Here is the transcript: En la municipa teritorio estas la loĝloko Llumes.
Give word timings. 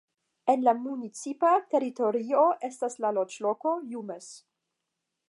En 0.53 0.61
la 0.67 0.71
municipa 0.85 1.51
teritorio 1.75 2.41
estas 2.71 2.99
la 3.05 3.13
loĝloko 3.19 3.75
Llumes. 3.93 4.35